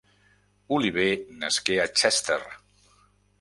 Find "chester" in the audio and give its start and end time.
1.93-2.41